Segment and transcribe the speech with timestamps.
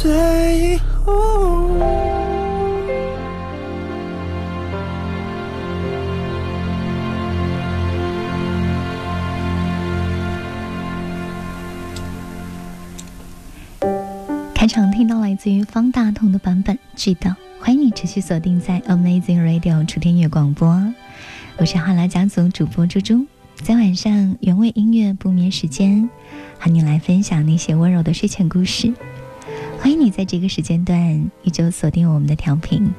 [0.00, 1.74] 最后。
[14.54, 20.80] 开场听到来自于方大同的版本，记得欢迎你持续锁定在 Amazing Radio 楚天乐广播，
[21.56, 23.26] 我是哈拉家族主播猪猪，
[23.56, 26.08] 在晚上原味音乐不眠时间，
[26.60, 28.94] 和你来分享那些温柔的睡前故事。
[29.80, 32.90] 欢迎你在这个时间段依旧锁定我们的调频。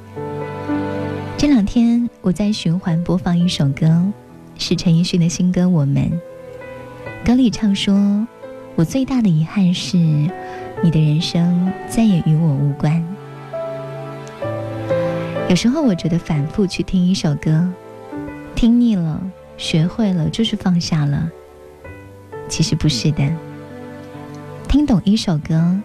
[1.38, 4.02] 这两天我在循环播放一首歌，
[4.58, 6.10] 是陈奕迅的新歌《我们》。
[7.26, 8.26] 歌里唱说
[8.76, 13.06] ：“我最大的遗憾是，你的人生再也与我无关。”
[15.50, 17.70] 有时候我觉得反复去听一首歌，
[18.56, 19.22] 听腻了、
[19.58, 21.30] 学会了，就是放下了。
[22.48, 23.30] 其实不是的，
[24.70, 25.78] 听懂一首歌。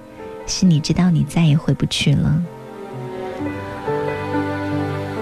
[0.47, 2.43] 是你知道你再也回不去了。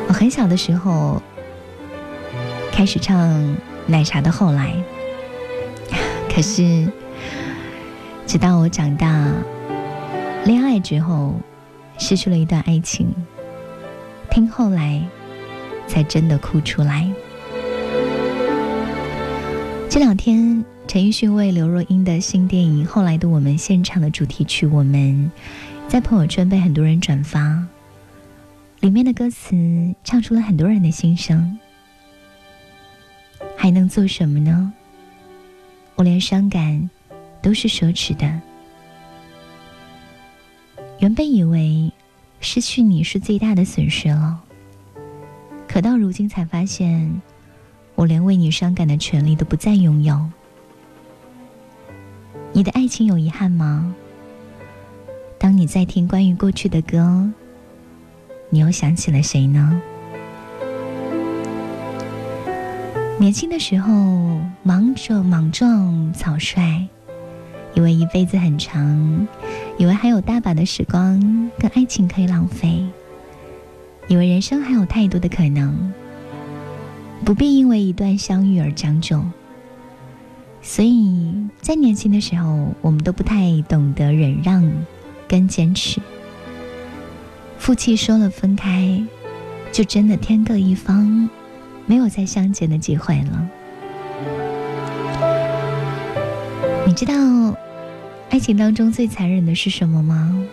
[0.09, 1.23] 我很小的时候
[2.71, 4.75] 开始唱奶茶的后来，
[6.33, 6.87] 可是
[8.27, 9.31] 直到我长大
[10.45, 11.35] 恋爱之后，
[11.99, 13.15] 失去了一段爱情，
[14.31, 15.03] 听后来
[15.87, 17.09] 才真的哭出来。
[19.89, 25.31] 这两天陈奕迅为刘若英的新电影《后来的我们》献唱的主题曲，我们
[25.89, 27.67] 在朋友圈被很多人转发。
[28.81, 31.59] 里面的歌词唱出了很多人的心声。
[33.57, 34.73] 还能做什么呢？
[35.95, 36.91] 我连伤感
[37.41, 38.41] 都是奢侈的。
[40.99, 41.91] 原本以为
[42.41, 44.43] 失去你是最大的损失了，
[45.67, 47.23] 可到如今才发现，
[47.95, 50.29] 我连为你伤感的权利都不再拥有。
[52.55, 53.95] 你的爱情有遗憾吗？
[55.39, 57.27] 当你在听关于过去的歌，
[58.51, 59.81] 你又想起了谁呢？
[63.19, 63.93] 年轻的时候
[64.63, 66.87] 忙着莽撞草率，
[67.73, 69.27] 以为一辈子很长，
[69.79, 71.19] 以为还有大把的时光
[71.59, 72.85] 跟爱情可以浪费，
[74.09, 75.91] 以为人生还有太多的可能，
[77.25, 79.25] 不必因为一段相遇而将就。
[80.63, 84.73] 所以在年轻的时候，我们都不太懂得忍让
[85.29, 86.01] 跟坚持。
[87.59, 89.03] 夫妻说了分开，
[89.71, 91.29] 就真的天各一方。
[91.85, 93.49] 没有再相见的机会了。
[96.87, 97.13] 你知道，
[98.31, 100.45] 爱情当中最残忍的是什么吗？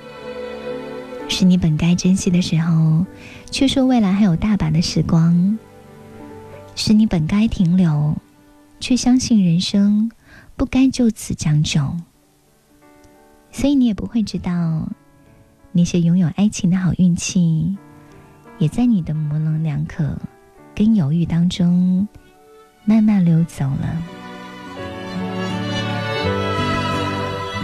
[1.27, 3.05] 是你本该珍惜的时候，
[3.51, 5.55] 却说未来还有大把的时光；
[6.75, 8.17] 是你本该停留，
[8.79, 10.11] 却相信人生
[10.55, 11.81] 不该就此将就。
[13.51, 14.87] 所以你也不会知道，
[15.71, 17.77] 那些拥有爱情的好运气，
[18.57, 20.17] 也在你的模棱两可。
[20.75, 22.07] 跟犹豫当中，
[22.85, 24.01] 慢慢溜走了。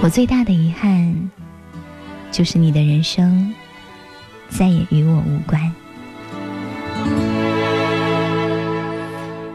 [0.01, 1.31] 我最大的遗憾，
[2.29, 3.53] 就是你的人生
[4.49, 5.73] 再也与我无关。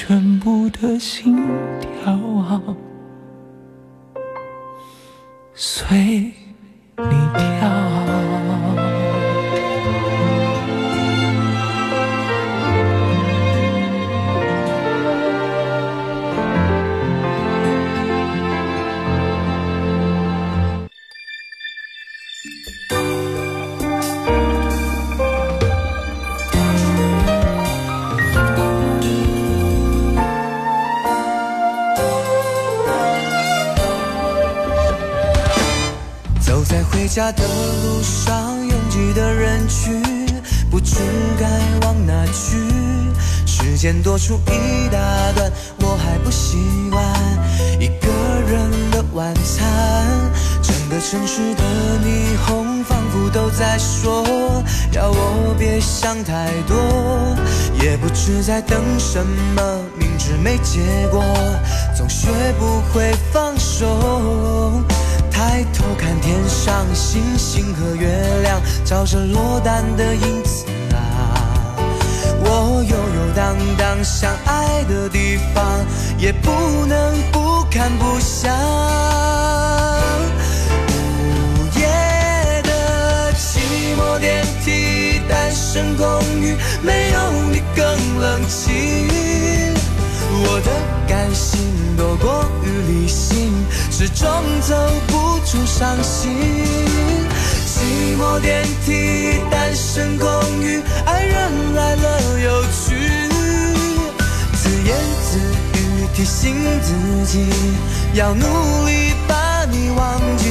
[0.00, 1.36] 全部的心
[2.04, 2.16] 跳，
[5.52, 6.32] 随
[6.96, 8.87] 你跳。
[37.18, 40.00] 回家的路上拥挤的人群，
[40.70, 40.94] 不知
[41.36, 41.48] 该
[41.84, 42.62] 往哪去。
[43.44, 45.00] 时间多出一大
[45.34, 46.58] 段，我还不习
[46.88, 47.04] 惯
[47.80, 48.08] 一个
[48.48, 49.66] 人的晚餐。
[50.62, 51.64] 整个城市的
[52.04, 57.36] 霓虹仿佛都在说，要我别想太多。
[57.82, 59.18] 也不知在等什
[59.56, 61.24] 么，明知没结果，
[61.96, 62.28] 总学
[62.60, 64.84] 不会放手。
[65.38, 68.08] 抬头看天上星星和月
[68.42, 71.78] 亮，照着落单的影子啊。
[72.40, 75.64] 我悠悠荡荡想爱的地方，
[76.18, 76.50] 也不
[76.86, 78.52] 能不看不想。
[80.88, 81.86] 午夜
[82.64, 83.60] 的寂
[83.96, 87.84] 寞电梯，单身公寓，没有你更
[88.18, 89.06] 冷清。
[90.40, 90.70] 我的
[91.06, 91.60] 感性
[91.96, 93.52] 多过于理性，
[93.98, 94.28] 始终
[94.60, 94.76] 走
[95.08, 96.30] 不出伤心。
[97.66, 100.28] 寂寞电梯，单身公
[100.62, 102.94] 寓，爱人来了又去，
[104.54, 107.48] 自言自语提醒自己，
[108.14, 108.46] 要努
[108.86, 110.44] 力把你忘记，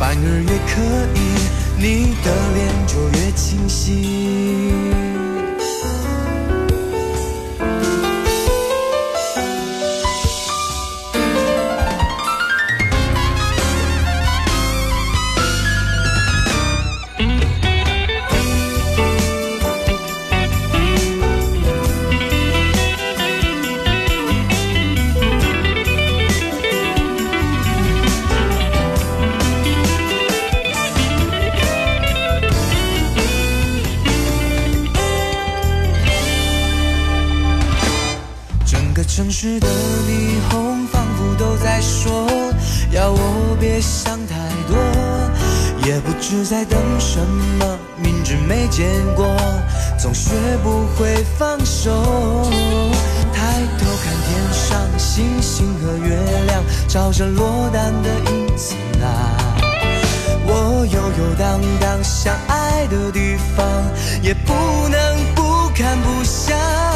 [0.00, 0.82] 反而越刻
[1.14, 1.18] 意，
[1.78, 5.09] 你的脸就越清晰。
[46.50, 47.20] 在等什
[47.60, 48.82] 么，明知没结
[49.14, 49.24] 果，
[49.96, 50.32] 总学
[50.64, 51.92] 不会放手。
[53.32, 59.38] 抬头看天上星星和月亮，照着落单的影子啊。
[60.44, 63.64] 我悠悠荡荡想爱的地方，
[64.20, 64.52] 也不
[64.88, 66.89] 能不看不想。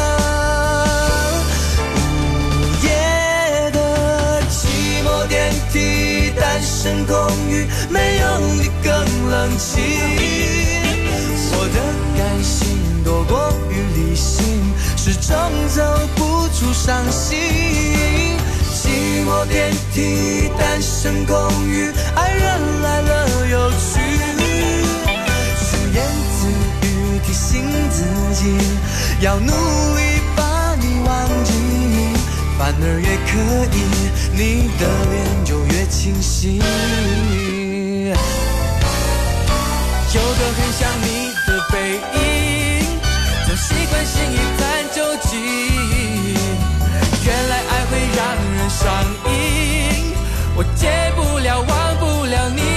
[6.85, 7.15] 单身公
[7.49, 8.93] 寓没有你更
[9.31, 9.81] 冷清，
[11.51, 11.79] 我的
[12.15, 14.45] 感性多过于理性，
[14.95, 15.35] 始终
[15.67, 15.81] 走
[16.15, 17.39] 不出伤心。
[18.69, 21.35] 寂寞电梯，单身公
[21.67, 23.99] 寓，爱人来了又去，
[25.57, 26.05] 自言
[26.37, 26.47] 自
[26.85, 28.03] 语提醒自
[28.35, 28.55] 己，
[29.21, 30.14] 要努力，
[32.57, 33.31] 反而越刻
[33.71, 33.77] 意，
[34.33, 35.13] 你的脸
[35.45, 35.73] 就越。
[35.87, 36.63] 清晰，有
[40.21, 41.73] 个很像你的背
[42.13, 42.17] 影，
[43.45, 44.61] 总习惯心一探
[44.93, 45.31] 究竟。
[47.23, 48.19] 原来爱会让
[48.51, 48.83] 人上
[49.31, 49.31] 瘾，
[50.55, 50.83] 我戒
[51.15, 52.74] 不了，忘不了你。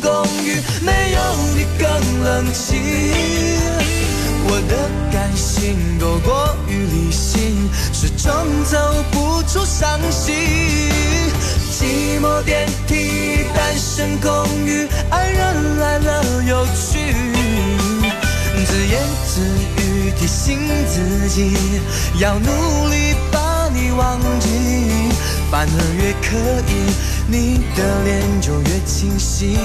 [0.00, 1.20] 公寓，没有
[1.54, 1.68] 你。
[1.78, 1.86] 更
[2.24, 2.82] 冷清，
[4.48, 8.76] 我的感性多过于理性，始终走
[9.12, 10.34] 不出伤心。
[11.70, 17.14] 寂寞电梯，单身公寓，爱人来了又去，
[18.66, 19.40] 自言自
[19.80, 21.56] 语提醒自己，
[22.18, 24.48] 要努力把你忘记，
[25.50, 26.36] 反而越刻
[26.68, 26.70] 意，
[27.26, 29.56] 你的脸就越清晰。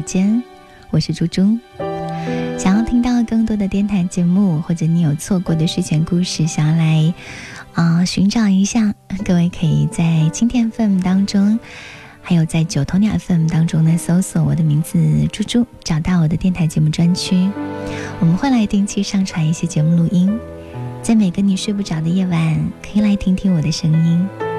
[0.00, 0.42] 时间，
[0.90, 1.58] 我是猪猪。
[2.56, 7.12] 想要听到更多的电台节目，或者你有错过的睡前故事，想要来
[7.74, 8.94] 啊寻找一下，
[9.26, 11.60] 各位可以在今天 FM 当中，
[12.22, 14.98] 还有在九头鸟 FM 当中呢，搜索我的名字
[15.30, 17.50] 猪猪，找到我的电台节目专区。
[18.20, 20.34] 我们会来定期上传一些节目录音，
[21.02, 24.49] 在每个你睡不着的夜晚，可以来听听我的声音。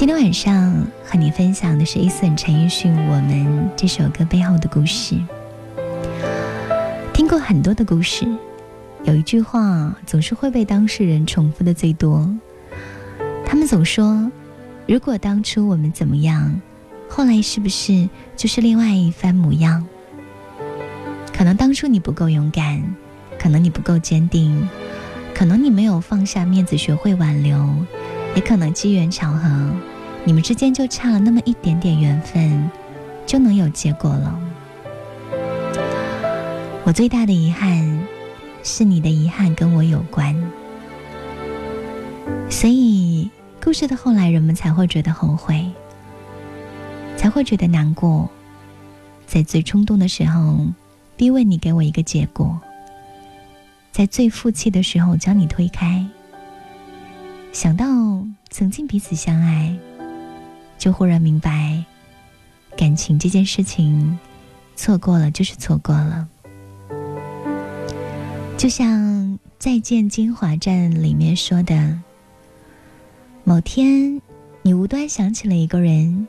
[0.00, 5.14] 今天晚上和你分享的是 Ason 陈奕迅《我们》这首歌背后的故事。
[7.12, 8.26] 听过很多的故事，
[9.02, 12.26] 有一句话总是会被当事人重复的最多。
[13.44, 14.32] 他们总说
[14.88, 16.58] ：“如果当初我们怎么样，
[17.06, 19.86] 后来是不是就是另外一番模样？”
[21.30, 22.82] 可能当初你不够勇敢，
[23.38, 24.66] 可能你不够坚定，
[25.34, 27.68] 可能你没有放下面子学会挽留，
[28.34, 29.70] 也可能机缘巧合。
[30.24, 32.70] 你们之间就差了那么一点点缘分，
[33.26, 34.38] 就能有结果了。
[36.84, 38.06] 我最大的遗憾，
[38.62, 40.36] 是你的遗憾跟我有关，
[42.48, 43.30] 所以
[43.62, 45.70] 故事的后来，人们才会觉得后悔，
[47.16, 48.28] 才会觉得难过，
[49.26, 50.58] 在最冲动的时候，
[51.16, 52.60] 逼问你给我一个结果，
[53.90, 56.04] 在最负气的时候将你推开，
[57.52, 57.86] 想到
[58.48, 59.76] 曾经彼此相爱。
[60.80, 61.84] 就忽然明白，
[62.74, 64.18] 感情这件事情，
[64.74, 66.26] 错过了就是错过了。
[68.56, 68.88] 就像
[69.58, 71.98] 《再见金华站》里面说的
[73.44, 74.22] ：“某天，
[74.62, 76.26] 你无端想起了一个人，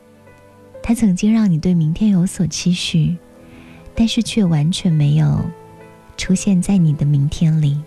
[0.82, 3.16] 他曾经让你对明天有所期许，
[3.94, 5.40] 但是却完全没有
[6.18, 7.80] 出现在你的明天里。”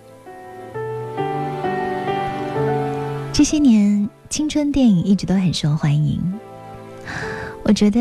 [3.32, 6.20] 这些年，青春电影一直都很受欢迎。
[7.68, 8.00] 我觉得，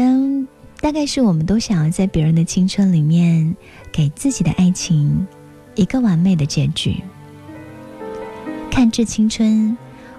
[0.79, 3.57] 大概是我们都想要在别人的青春里面，
[3.91, 5.27] 给自己的爱情
[5.75, 6.97] 一个完美的结局。
[8.71, 9.71] 看《致青春》，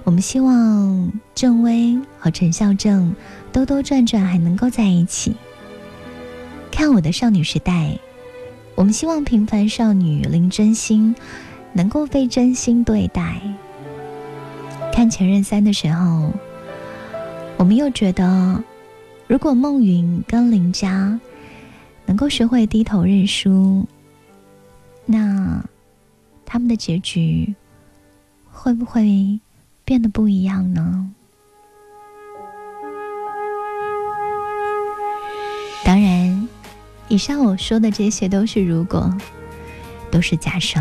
[0.03, 3.15] 我们希望郑薇和陈孝正
[3.51, 5.35] 兜兜转转还能够在一起。
[6.71, 7.95] 看我的少女时代，
[8.73, 11.15] 我们希望平凡少女林真心
[11.71, 13.39] 能够被真心对待。
[14.91, 16.33] 看《前任三》的时候，
[17.57, 18.59] 我们又觉得。
[19.27, 21.19] 如果孟云跟林佳
[22.05, 23.83] 能够学会低头认输，
[25.03, 25.63] 那
[26.45, 27.55] 他们的结局
[28.51, 29.39] 会不会
[29.83, 31.09] 变得不一样呢？
[35.83, 36.47] 当然，
[37.07, 39.11] 以上我说的这些都是如果，
[40.11, 40.79] 都是假设，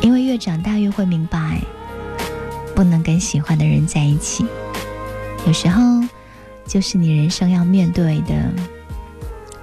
[0.00, 1.60] 因为越长大越会明白，
[2.74, 4.44] 不能跟喜欢的人在一起，
[5.46, 5.82] 有时候。
[6.66, 8.34] 就是你人生要面对的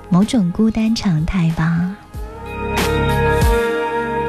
[0.10, 1.96] 某种孤单常态吧。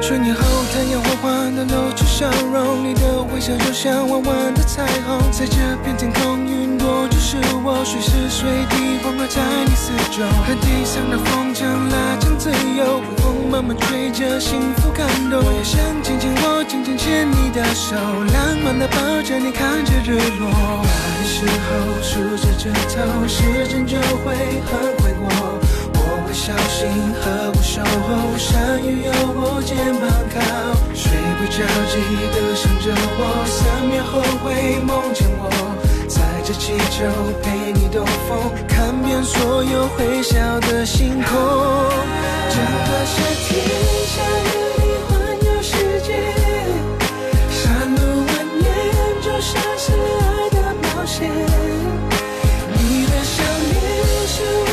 [0.01, 0.41] 春年后，
[0.73, 10.25] 太阳缓缓的露出笑容，你的微笑就像弯弯的彩虹，在这片天空，云朵就是我，随时随地环绕在你四周。
[10.43, 15.39] 和地上的风筝拉长自由，微风慢慢吹着，幸福感动。
[15.41, 20.51] 我也想紧紧握，紧紧牵你的手，浪漫的抱着你，看着日落。
[22.13, 24.35] 数着指头，时间就会
[24.69, 25.25] 很快过。
[25.95, 26.85] 我会小心
[27.17, 30.37] 呵护守候，山雨有我肩膀靠，
[30.93, 31.57] 睡不着
[31.89, 31.93] 记
[32.29, 33.57] 得想着我，三
[33.89, 35.49] 秒后会梦见我，
[36.07, 37.01] 载着气球
[37.41, 38.29] 陪你兜风，
[38.67, 41.33] 看遍所有会笑的星空。
[42.53, 43.15] 整个夏
[43.47, 43.49] 天
[44.13, 44.52] 下雨
[51.05, 51.29] 现。
[51.29, 54.72] 你的想念是我。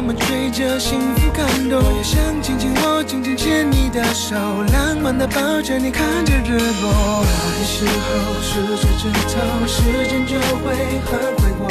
[0.00, 4.34] 慢慢吹着幸福感动，我也想紧紧握，紧紧牵你的手，
[4.72, 7.20] 浪漫的抱着你看着日落。
[7.20, 10.72] 有的时候数着指头，时间就会
[11.04, 11.68] 很快过。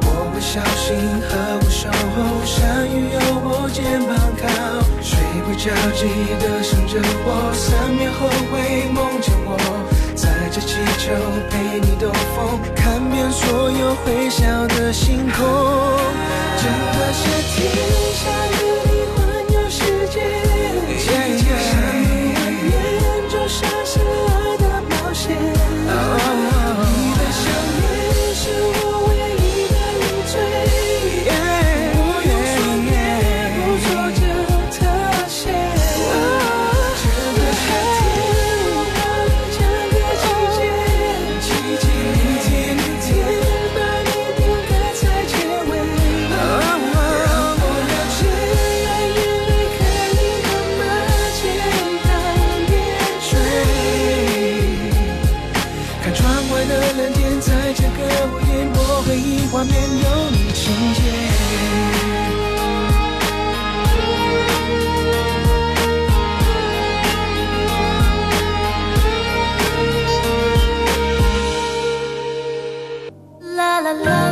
[0.00, 0.96] 我会小心
[1.28, 4.48] 呵护守候，山雨有我肩膀靠，
[5.04, 6.08] 睡不着记
[6.40, 9.60] 得想着我，三秒后会梦见我，
[10.16, 11.12] 载着气球
[11.50, 16.37] 陪你兜风，看遍所有会笑的星空。
[16.60, 17.70] 整个夏天，
[18.14, 18.37] 下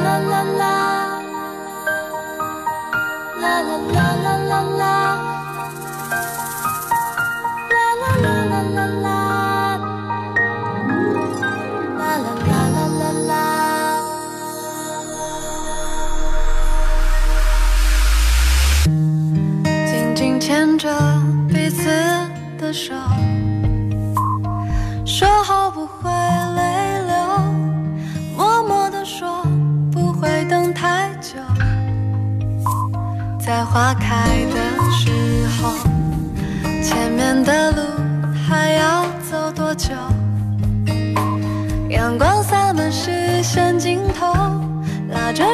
[0.01, 0.96] 啦啦啦啦。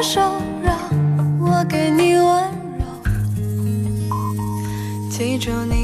[0.03, 0.21] 手
[0.65, 0.77] 让
[1.39, 2.25] 我给你温
[2.77, 2.85] 柔。
[5.09, 5.82] 记住你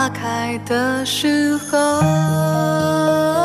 [0.00, 3.39] 花开的时候。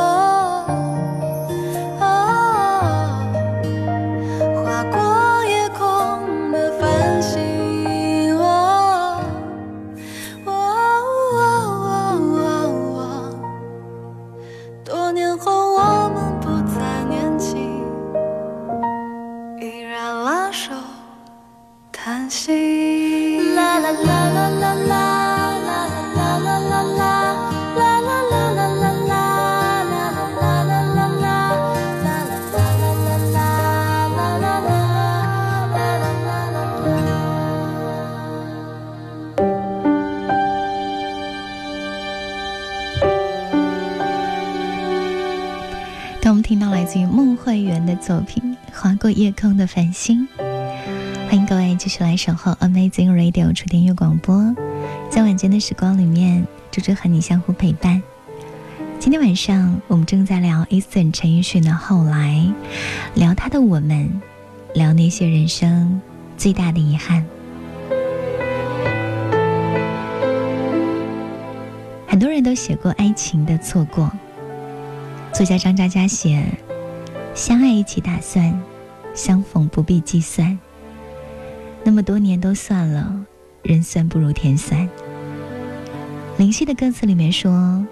[48.06, 50.28] 作品《划过夜空的繁星》，
[51.28, 54.56] 欢迎各位继续来守候 Amazing Radio 触电乐广播。
[55.10, 58.04] 在晚间的时光里面，猪猪和你相互陪伴。
[59.00, 62.54] 今天晚上我们正在聊 Eason 陈奕迅的《后来》，
[63.20, 64.22] 聊他的我们，
[64.76, 66.00] 聊那些人生
[66.38, 67.26] 最大的遗憾。
[72.06, 74.12] 很多人都写过爱情的错过，
[75.34, 76.46] 作家张嘉佳写。
[77.36, 78.58] 相爱一起打算，
[79.13, 80.58] 相逢不必计算。
[81.84, 83.13] 那么多年都算了，
[83.62, 84.88] 人算不如天算。
[86.38, 87.86] 林夕的歌词里面说：“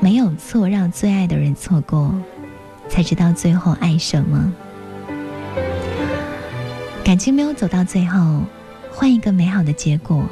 [0.00, 2.14] 没有错，让最爱的人错过，
[2.90, 4.52] 才知道最后爱什么。
[7.02, 8.42] 感情没有走到最后，
[8.90, 10.28] 换一个美好的结果，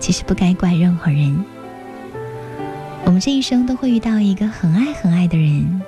[0.00, 1.44] 其实不该怪任何人。
[3.04, 5.80] 我们这一生都会遇到一个很爱很爱的人。”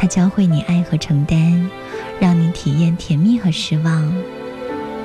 [0.00, 1.70] 他教会你爱和承担，
[2.18, 4.10] 让你体验甜蜜和失望，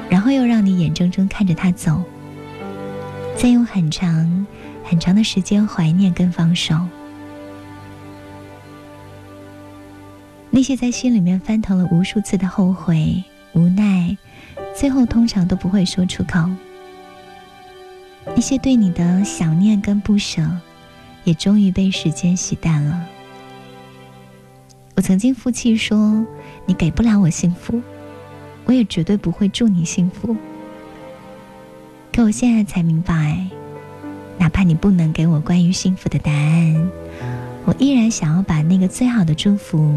[0.10, 2.02] 然后又让你眼睁睁看着他走，
[3.36, 4.48] 再用很长
[4.86, 6.80] 很长的时间怀念跟放手。
[10.50, 14.16] 那些在心里面翻腾了无数次的后悔、无奈，
[14.74, 16.50] 最后通常都不会说出口。
[18.28, 20.42] 那些对你的想念跟不舍，
[21.26, 23.10] 也终于被时间洗淡了。
[24.96, 26.26] 我曾经负气说
[26.66, 27.82] ：“你给不了我幸福，
[28.64, 30.36] 我也绝对不会祝你幸福。”
[32.14, 33.46] 可我现在才明白，
[34.38, 36.90] 哪怕你不能给我关于幸福的答案，
[37.66, 39.94] 我依然想要把那个最好的祝福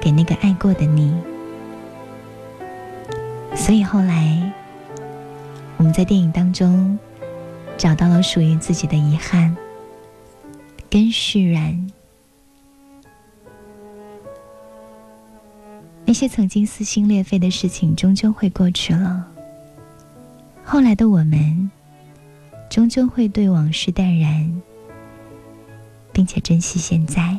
[0.00, 1.14] 给那个爱过的你。
[3.54, 4.52] 所以后来，
[5.76, 6.98] 我们在电影当中
[7.76, 9.54] 找到了属于自己的遗憾
[10.88, 11.86] 跟释然。
[16.12, 19.26] 那些曾经撕心裂肺的事情，终究会过去了。
[20.62, 21.70] 后来的我们，
[22.68, 24.60] 终究会对往事淡然，
[26.12, 27.38] 并且珍惜现在。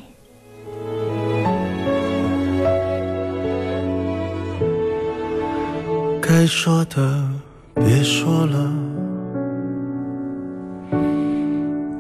[6.20, 7.30] 该说的
[7.76, 8.74] 别说了，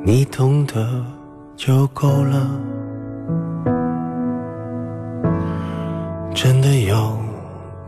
[0.03, 1.05] 你懂得
[1.55, 2.72] 就够了。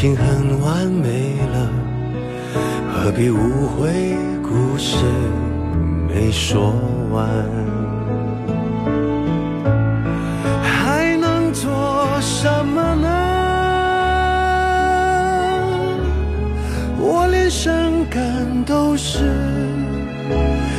[0.00, 1.68] 已经很完美了，
[2.90, 4.96] 何必误会故事
[6.08, 6.72] 没说
[7.12, 7.28] 完？
[10.62, 11.70] 还能做
[12.18, 13.08] 什么呢？
[16.98, 17.70] 我连伤
[18.08, 19.18] 感都是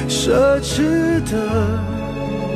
[0.10, 1.91] 奢侈的。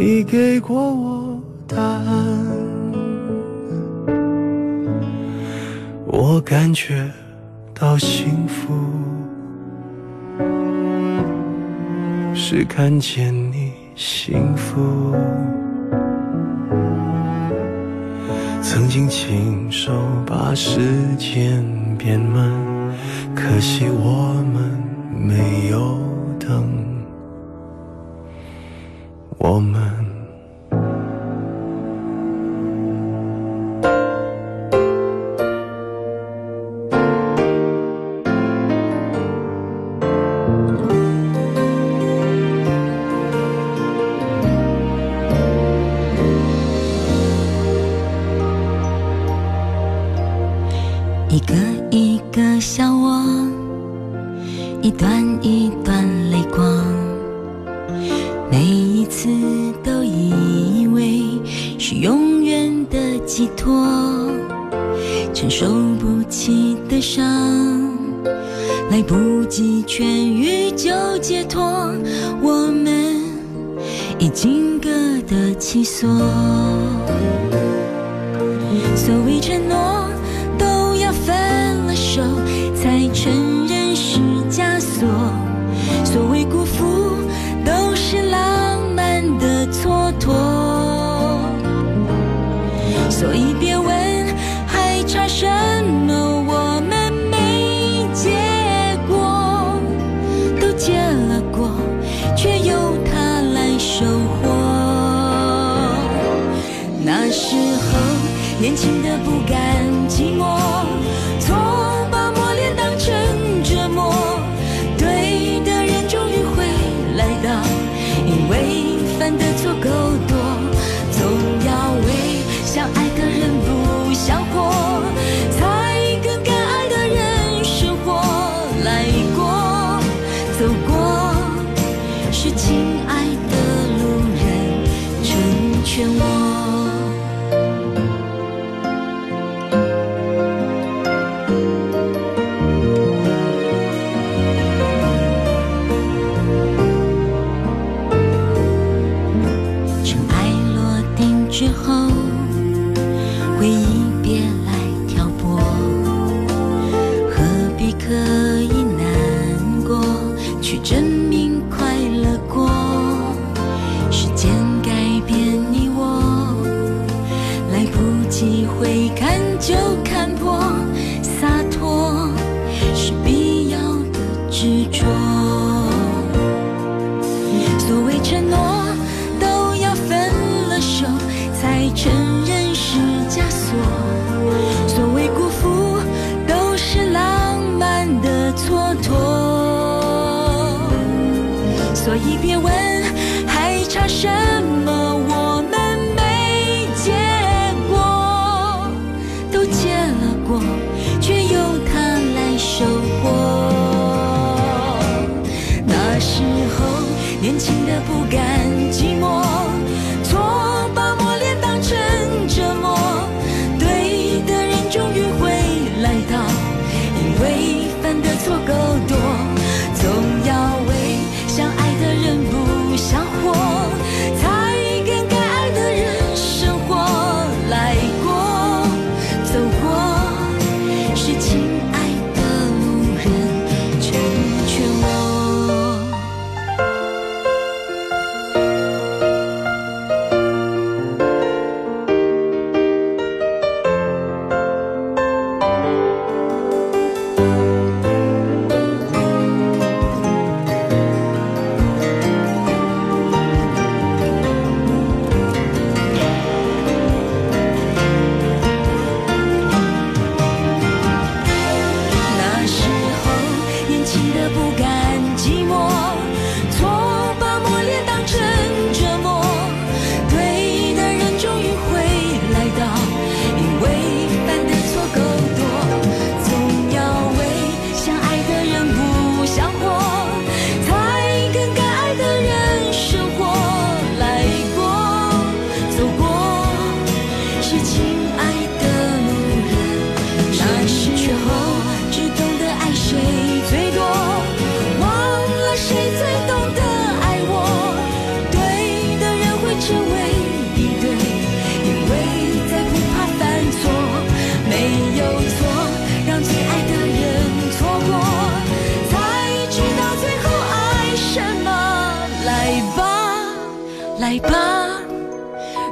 [0.00, 2.06] 你给过我答案。
[6.06, 7.10] 我感觉
[7.74, 8.72] 到幸福，
[12.32, 15.16] 是看见你幸福。
[18.62, 19.92] 曾经亲手
[20.24, 20.80] 把时
[21.18, 21.60] 间
[21.98, 22.48] 变慢，
[23.34, 24.80] 可惜我们
[25.12, 25.98] 没有
[26.38, 26.62] 等，
[29.50, 29.80] 我们。
[51.30, 51.54] 一个
[51.90, 53.22] 一个小窝，
[54.82, 56.84] 一段一段泪光，
[63.28, 63.86] 寄托，
[65.34, 65.66] 承受
[66.00, 67.22] 不起的伤，
[68.90, 71.62] 来不及痊愈就解脱，
[72.40, 73.22] 我们
[74.18, 74.88] 已经各
[75.28, 76.08] 得其所。
[78.96, 80.07] 所谓承诺，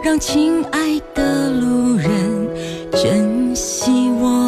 [0.04, 2.10] 让亲爱的路人
[2.92, 4.45] 珍惜我。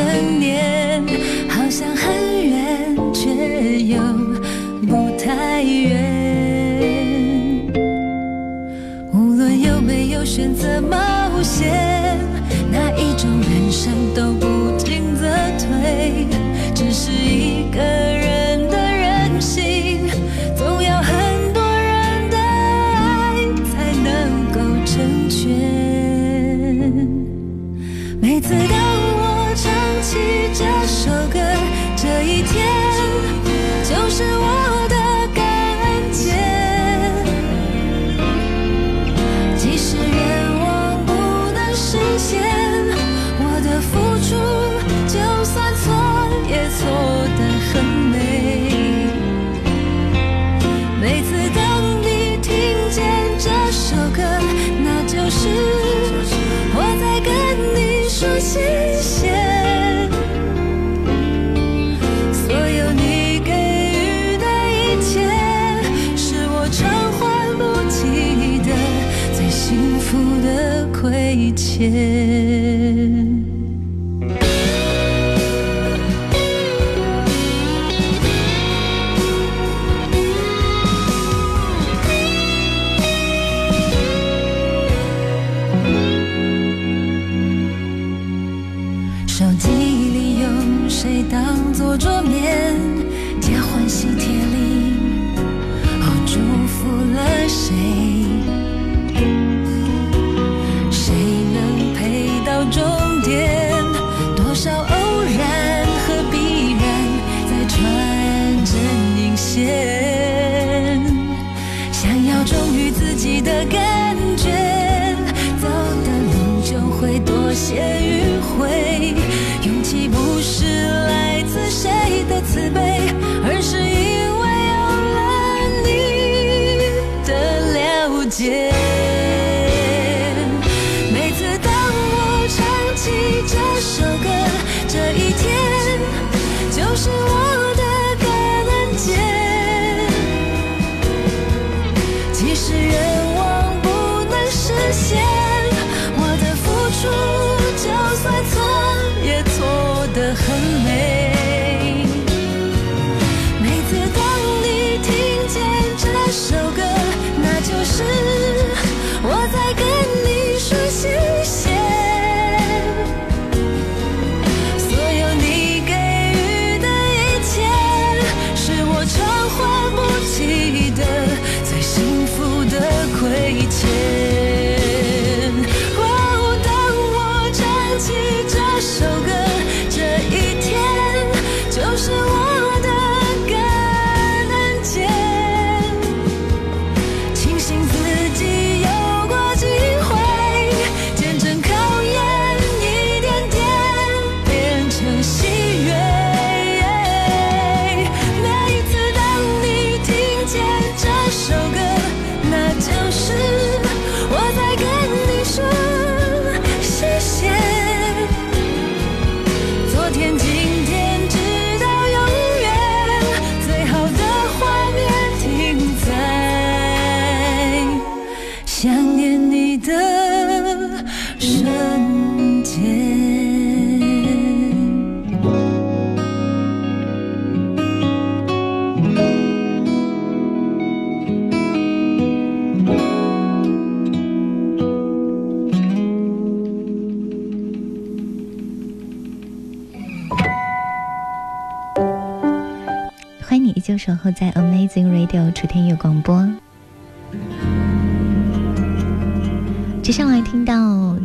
[0.00, 1.04] 成年
[1.46, 4.00] 好像很远，却又
[4.86, 6.00] 不太远。
[9.12, 10.96] 无论有没有选择冒
[11.42, 12.18] 险，
[12.72, 14.49] 哪一种人生都不。
[89.40, 90.48] 手机里有
[90.86, 92.76] 谁当做桌面？
[93.40, 94.92] 加欢喜帖里，
[96.02, 97.72] 哦，祝福了谁？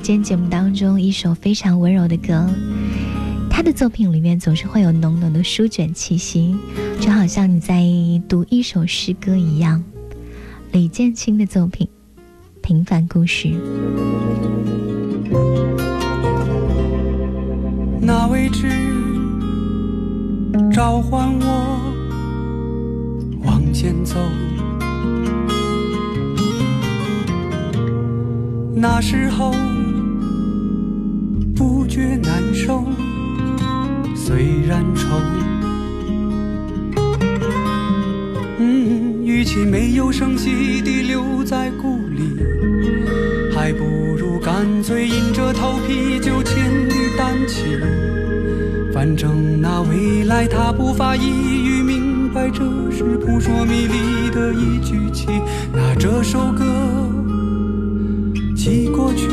[0.06, 2.48] 今天节目当中一首非常温柔的歌，
[3.50, 6.56] 他的作品里面总是会有浓浓的书卷气息，
[7.00, 7.84] 就好像你在
[8.30, 9.84] 读一首诗歌一样。
[10.74, 11.90] 李建清的作品
[12.62, 13.48] 《平凡故事》。
[18.00, 18.70] 那位置
[20.72, 21.80] 召唤我
[23.44, 24.20] 往前走，
[28.76, 29.52] 那时候
[31.96, 32.84] 觉难受，
[34.14, 34.36] 虽
[34.68, 35.16] 然愁。
[38.60, 42.36] 嗯，与其没有声息地留在故里，
[43.56, 43.86] 还不
[44.18, 47.64] 如干脆硬着头皮就千里单骑。
[48.94, 52.60] 反正那未来他不发一语明白，这
[52.92, 55.28] 是扑朔迷离的一句棋。
[55.72, 56.66] 那这首歌
[58.54, 59.30] 寄过去，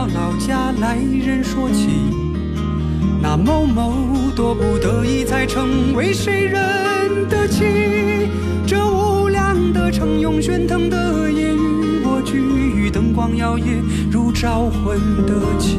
[0.00, 1.90] 到老家来人说起，
[3.20, 3.92] 那某某
[4.34, 8.26] 多不得已才成为谁人的妻。
[8.66, 15.76] 这无量的城用喧腾的夜与我聚，灯光摇曳如招魂的旗。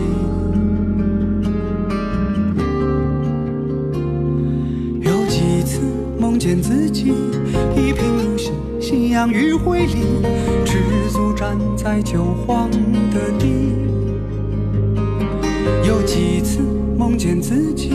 [4.99, 5.82] 有几次
[6.19, 7.11] 梦见自己
[7.76, 9.95] 一贫如洗，夕阳余晖里，
[10.63, 13.89] 赤足站在旧黄的地。
[17.12, 17.91] 梦见自己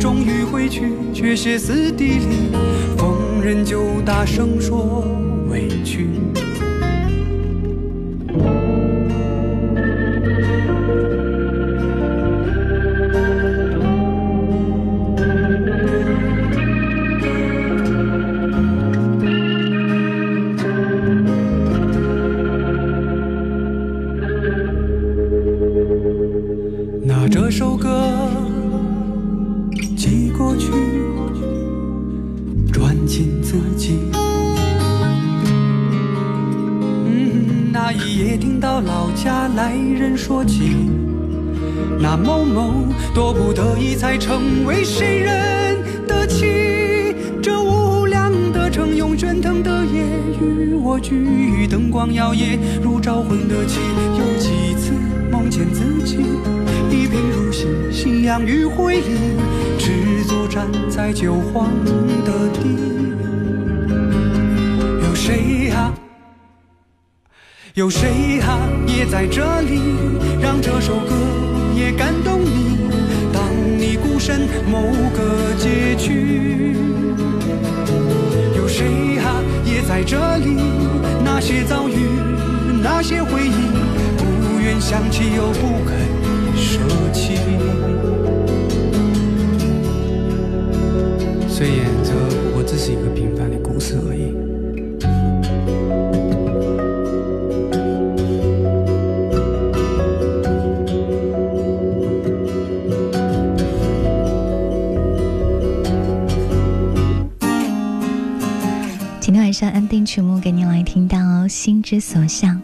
[0.00, 2.50] 终于回去，却歇斯底里，
[2.96, 5.06] 逢人就大声说
[5.48, 6.08] 委屈。
[51.00, 53.80] 聚，灯光摇曳如招魂的旗。
[54.18, 54.92] 有几次
[55.30, 56.16] 梦见自己
[56.90, 59.36] 一贫如洗，夕阳余晖里，
[59.78, 61.70] 赤足站在九荒
[62.24, 62.76] 的地。
[65.02, 65.94] 有谁啊？
[67.74, 68.58] 有谁啊？
[68.86, 69.80] 也在这里，
[85.00, 85.96] 想起又不肯
[86.56, 86.80] 舍
[87.12, 87.36] 弃。
[91.48, 94.34] 虽然这不过只是一个平凡的故事而已。
[109.20, 111.16] 今天晚上安定曲目给您来听到
[111.48, 112.56] 《心之所向》，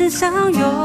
[0.00, 0.79] 再真心